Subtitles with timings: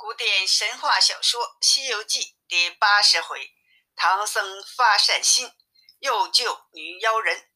[0.00, 3.52] 古典神话小说《西游记》第八十回：
[3.94, 5.52] 唐僧发善心，
[5.98, 7.50] 又救女妖人。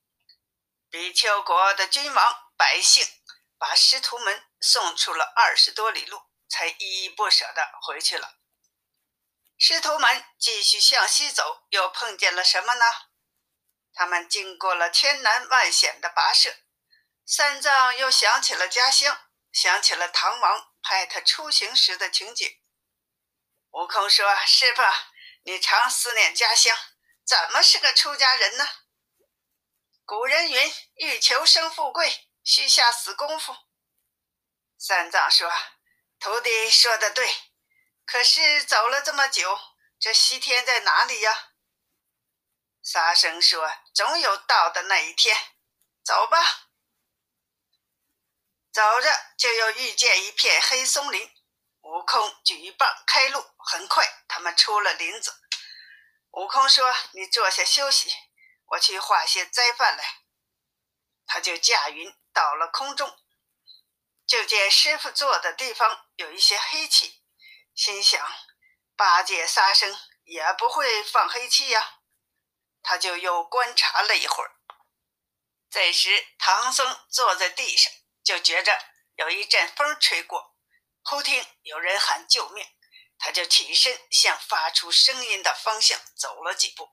[0.91, 3.03] 比丘国的君王百姓
[3.57, 8.37] 把师徒们送出了二十多里路，才依依不舍地回去了。
[9.57, 12.85] 师徒们继续向西走，又碰见了什么呢？
[13.95, 16.55] 他们经过了千难万险的跋涉，
[17.25, 19.19] 三藏又想起了家乡，
[19.51, 20.74] 想起了唐王。
[20.85, 22.61] 拍他出行时的情景。
[23.71, 24.83] 悟空说：“师傅，
[25.43, 26.77] 你常思念家乡，
[27.25, 28.69] 怎么是个出家人呢？”
[30.05, 33.57] 古人云：“欲求生富贵，须下死功夫。”
[34.79, 35.51] 三藏说
[36.21, 37.35] ：“徒弟说的对，
[38.05, 39.59] 可是走了这么久，
[39.99, 41.53] 这西天在哪里呀？”
[42.85, 45.35] 沙僧说：“总有到的那一天，
[46.05, 46.61] 走吧。”
[48.75, 51.31] 走着，就又遇见一片黑松林。
[51.83, 55.33] 悟空举棒开路，很快他们出了林子。
[56.33, 58.13] 悟空说：“你坐下休息，
[58.67, 60.23] 我去化些斋饭来。”
[61.25, 63.17] 他就驾云到了空中，
[64.27, 67.23] 就见师傅坐的地方有一些黑气，
[67.77, 68.27] 心想：
[68.97, 72.01] 八戒、沙僧也不会放黑气呀。
[72.83, 74.51] 他就又观察了一会儿。
[75.71, 77.93] 这时，唐僧坐在地上。
[78.25, 78.77] 就觉着
[79.17, 80.57] 有一阵风吹过，
[81.05, 82.67] 忽听有人喊救命，
[83.19, 86.89] 他就起身向发出声音的方向走了几步，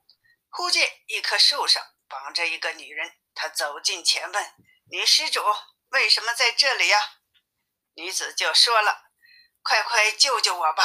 [0.50, 4.54] 忽见一棵树上绑着一个女人，他走近前问
[4.92, 5.42] ：“女施主
[5.88, 7.14] 为什么在这里呀？”
[7.96, 9.10] 女子就说了
[9.64, 10.84] ：“快快救救我吧！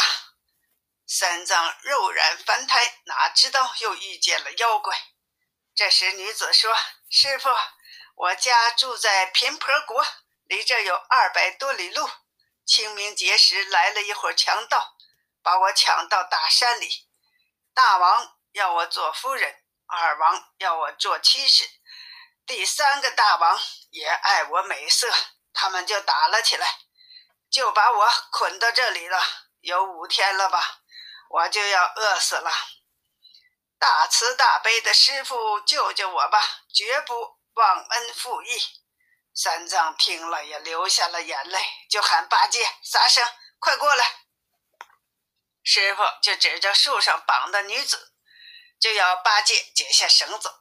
[1.06, 4.98] 三藏肉染凡胎，哪知道又遇见了妖怪。”
[5.76, 6.76] 这时女子说
[7.12, 7.50] ：“师傅，
[8.16, 10.06] 我家住在贫婆国。”
[10.48, 12.10] 离这有二百多里路，
[12.66, 14.96] 清明节时来了一伙强盗，
[15.44, 17.08] 把我抢到大山里。
[17.74, 21.70] 大王要我做夫人，二王要我做妻室，
[22.46, 23.60] 第三个大王
[23.90, 25.12] 也爱我美色，
[25.54, 26.80] 他们就打了起来，
[27.50, 29.22] 就把我捆到这里了。
[29.60, 30.80] 有五天了吧，
[31.30, 32.50] 我就要饿死了。
[33.78, 36.42] 大慈大悲的师傅，救救我吧，
[36.74, 38.62] 绝不忘恩负义。
[39.40, 43.24] 三藏听了也流下了眼泪，就喊八戒、沙僧
[43.60, 44.26] 快过来。
[45.62, 48.14] 师傅就指着树上绑的女子，
[48.80, 50.52] 就要八戒解下绳子。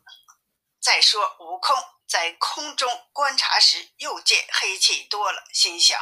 [0.78, 1.75] 再说悟空
[2.06, 5.98] 在空中观察时，又见黑气多了，心想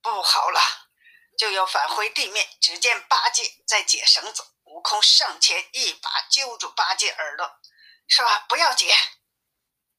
[0.00, 0.88] 不好了，
[1.36, 2.48] 就要返回地面。
[2.62, 7.60] 只见八戒在解绳子，悟空上前一把揪住八戒耳朵，
[8.08, 8.96] 说：“不要解。”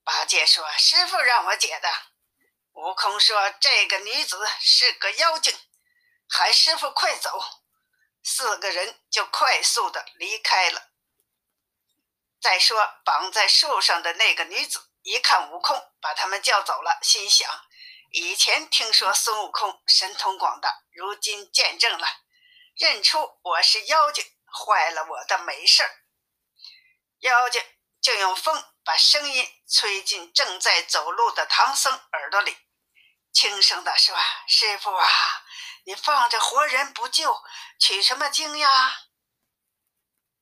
[0.05, 1.89] 八戒说：“师傅让我解的。”
[2.73, 5.57] 悟空说：“这个女子是个妖精，
[6.29, 7.39] 喊师傅快走。”
[8.23, 10.91] 四个人就快速的离开了。
[12.39, 17.49] 再说绑在树上的那个女子，一看悟空把他们叫走了，心想：
[18.11, 22.07] 以前听说孙悟空神通广大，如今见证了，
[22.75, 25.89] 认出我是妖精，坏了我的美事儿。
[27.21, 27.63] 妖精
[27.99, 28.74] 就用风。
[28.85, 32.55] 把声音吹进正在走路的唐僧耳朵里，
[33.33, 34.15] 轻声地说
[34.47, 35.07] ：“师傅啊，
[35.85, 37.43] 你放着活人不救，
[37.79, 39.07] 取什么经呀？”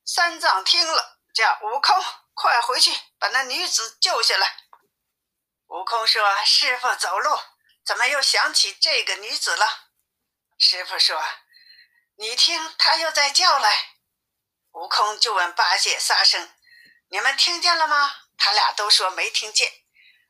[0.06, 2.04] 三藏听了，叫悟空
[2.34, 4.58] 快回去把那女子救下来。
[5.68, 7.40] 悟空说：“师傅走路
[7.86, 9.66] 怎么又想起这个女子了？”
[10.60, 11.24] 师傅说
[12.20, 13.96] ：“你听，她又在叫来。”
[14.74, 16.54] 悟空就问八戒、沙僧
[17.08, 18.16] ：“你们听见了吗？”
[18.46, 19.72] 他俩都说没听见，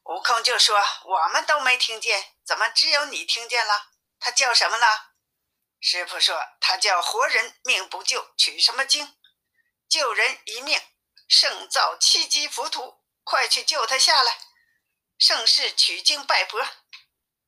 [0.03, 3.88] 悟空就说：“我们都没听见，怎么只有你听见了？”
[4.22, 4.85] 他叫什么呢？
[5.81, 9.18] 师傅说：“他叫活人命不救，取什么经？
[9.90, 10.79] 救人一命
[11.28, 14.38] 胜造七级浮屠，快去救他下来。”
[15.18, 16.63] 盛世取经拜佛。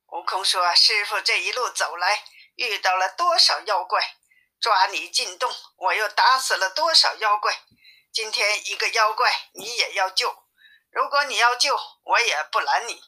[0.07, 2.23] 悟空说：“师傅这一路走来，
[2.55, 4.17] 遇到了多少妖怪？
[4.59, 7.55] 抓你进洞，我又打死了多少妖怪？
[8.11, 10.35] 今天一个妖怪，你也要救。”
[10.95, 13.03] 如果你要救，我也不拦你。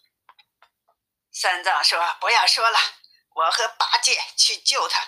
[1.32, 2.78] 三藏说：“不要说了，
[3.34, 5.02] 我和八戒去救他。”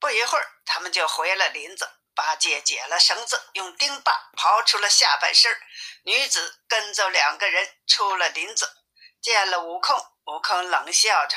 [0.00, 1.88] 不一会儿，他们就回了林子。
[2.12, 5.56] 八戒解了绳子，用钉耙刨出了下半身。
[6.02, 8.76] 女子跟着两个人出了林子，
[9.22, 11.36] 见了悟空，悟空冷笑着：“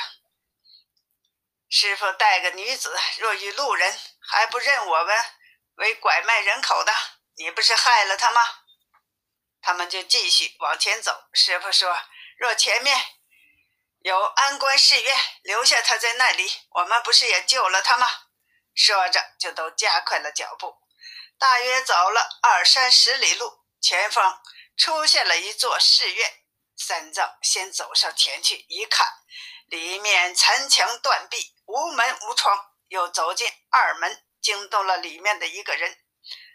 [1.70, 5.16] 师傅带个女子，若遇路人还不认我们
[5.76, 6.92] 为拐卖人口的，
[7.36, 8.42] 你不是害了他吗？”
[9.68, 11.28] 他们就继续往前走。
[11.34, 11.94] 师傅说
[12.40, 12.96] ：“若前面
[14.00, 18.08] 有安官寺院留下他在那里，我们不是也救了他吗？
[18.74, 20.78] 说着，就都加快了脚步。
[21.38, 24.42] 大约走了二三十里路，前方
[24.74, 26.44] 出现了一座寺院。
[26.74, 29.06] 三藏先走上前去一看，
[29.66, 32.72] 里面残墙断壁，无门无窗。
[32.88, 35.98] 又走进二门，惊动了里面的一个人，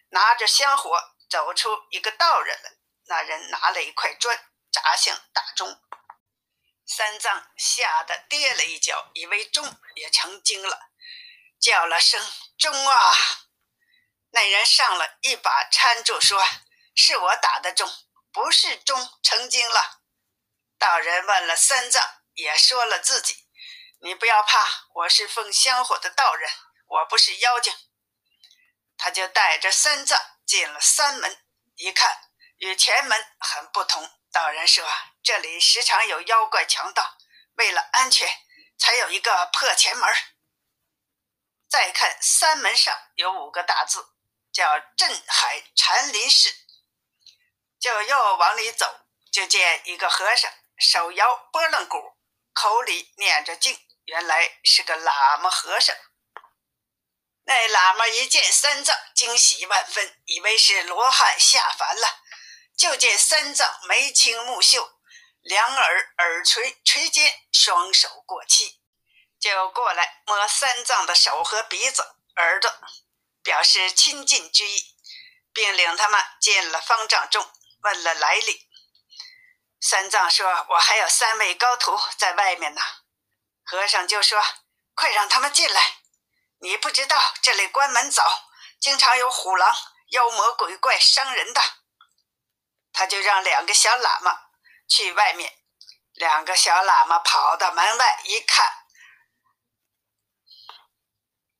[0.09, 0.99] 拿着香火
[1.29, 2.71] 走出一个道人来。
[3.05, 4.37] 那人拿了一块砖
[4.71, 5.81] 砸向大钟，
[6.85, 10.89] 三藏吓得跌了一跤，以为钟也成精了，
[11.59, 12.21] 叫了声
[12.57, 13.15] “钟啊！”
[14.31, 16.43] 那人上了一把搀住，说
[16.95, 17.87] ：“是我打的钟，
[18.31, 20.01] 不是钟成精了。”
[20.79, 22.01] 道人问了三藏，
[22.33, 23.47] 也说了自己
[24.01, 26.49] ：“你不要怕，我是奉香火的道人，
[26.87, 27.73] 我不是妖精。”
[28.97, 31.45] 他就带着三藏进了三门，
[31.75, 34.09] 一看与前门很不同。
[34.31, 34.83] 道人说
[35.23, 37.17] ：“这里时常有妖怪强盗，
[37.55, 38.27] 为了安全，
[38.77, 40.09] 才有一个破前门。”
[41.69, 44.09] 再看三门上有五个大字。
[44.53, 46.53] 叫镇海禅林寺，
[47.79, 48.85] 就又往里走，
[49.31, 52.19] 就见一个和尚手摇拨浪鼓，
[52.53, 55.95] 口里念着经，原来是个喇嘛和尚。
[57.45, 62.22] 那喇嘛一见三藏，惊喜万分，以为是罗汉下凡了。
[62.77, 64.99] 就见三藏眉清目秀，
[65.41, 68.81] 两耳耳垂垂肩，双手过膝，
[69.39, 72.01] 就过来摸三藏的手和鼻子、
[72.35, 72.71] 耳朵。
[73.43, 74.95] 表示亲近之意，
[75.53, 77.45] 并领他们进了方丈中，
[77.81, 78.69] 问了来历。
[79.81, 82.81] 三藏说：“我还有三位高徒在外面呢。”
[83.65, 84.41] 和尚就说
[84.95, 85.97] ：“快让他们进来！
[86.61, 88.49] 你不知道这里关门早，
[88.79, 89.75] 经常有虎狼、
[90.11, 91.61] 妖魔鬼怪伤人的。”
[93.03, 94.33] 他就让两个小喇嘛
[94.87, 95.53] 去外面。
[96.13, 98.65] 两个小喇嘛跑到门外一看，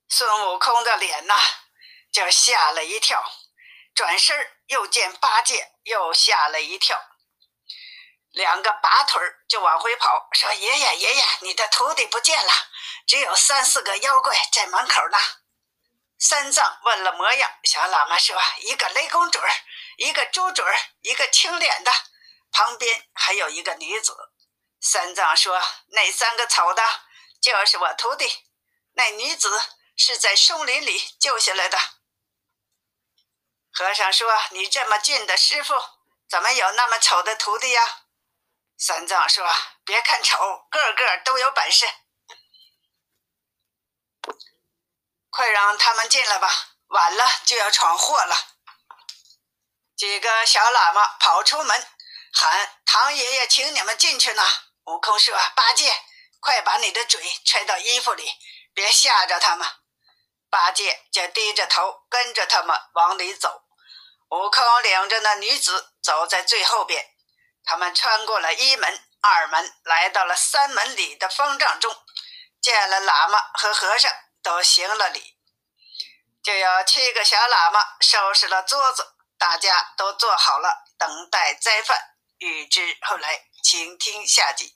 [0.08, 1.36] 孙悟空的脸呐！
[2.14, 3.22] 就吓了一跳，
[3.94, 6.98] 转身又见八戒，又吓了一跳，
[8.32, 12.54] 两个拔腿就往回跑，说：“爷爷，爷爷，你的徒弟不见了，
[13.06, 15.18] 只有三四个妖怪在门口呢。”
[16.18, 19.50] 三藏问了模样，小喇嘛说：“一个雷公准儿，
[19.98, 21.92] 一个猪嘴儿，一个青脸的，
[22.52, 24.16] 旁边还有一个女子。”
[24.82, 25.62] 三藏说
[25.92, 26.84] ：“那三个丑的，
[27.42, 28.28] 就是我徒弟；
[28.94, 29.62] 那女子
[29.96, 31.78] 是在松林里救下来的。”
[33.72, 35.74] 和尚说：“你这么俊的师傅，
[36.30, 38.04] 怎么有那么丑的徒弟呀？”
[38.78, 39.50] 三藏说
[39.86, 41.88] ：“别看丑，个个都有本事。
[45.30, 46.50] 快让他们进来吧，
[46.88, 48.36] 晚了就要闯祸了。”
[50.04, 51.88] 几个小喇嘛跑出门，
[52.34, 54.44] 喊：“唐爷爷，请你们进去呢。”
[54.84, 55.96] 悟空说：“八戒，
[56.42, 58.30] 快把你的嘴揣到衣服里，
[58.74, 59.66] 别吓着他们。”
[60.52, 63.64] 八戒就低着头跟着他们往里走。
[64.32, 67.06] 悟空领着那女子走在最后边，
[67.64, 71.96] 他们穿过了一门、二门，来到了三门里的方丈中，
[72.62, 74.12] 见了喇嘛和和尚，
[74.44, 75.38] 都行了礼。
[76.44, 79.13] 就有七个小喇嘛收拾了桌子，
[79.44, 82.00] 大家都做好了，等待斋饭。
[82.38, 84.74] 欲知后来，请听下集。